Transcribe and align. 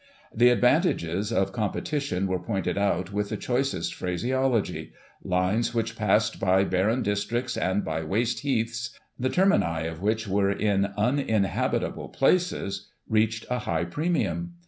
"The 0.43 0.49
advantages 0.49 1.31
of 1.31 1.51
competition 1.51 2.25
were 2.25 2.39
pointed 2.39 2.75
out, 2.75 3.13
with 3.13 3.29
the 3.29 3.37
choicest 3.37 3.93
phraseology. 3.93 4.93
Lines 5.23 5.75
which 5.75 5.95
passed 5.95 6.39
by 6.39 6.63
barren 6.63 7.03
districts, 7.03 7.55
and 7.55 7.85
by 7.85 8.01
waste 8.03 8.39
heaths, 8.39 8.97
the 9.19 9.29
termini 9.29 9.85
of 9.85 10.01
which 10.01 10.27
were 10.27 10.49
in 10.51 10.87
uninhabit 10.97 11.83
able 11.83 12.09
places, 12.09 12.89
reached 13.07 13.45
a 13.47 13.59
high 13.59 13.85
premium. 13.85 14.53